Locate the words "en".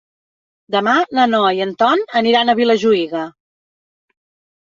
1.65-1.73